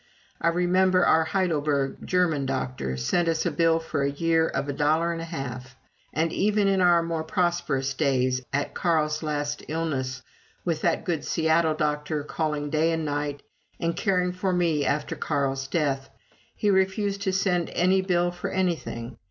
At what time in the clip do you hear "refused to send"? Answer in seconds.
16.71-17.69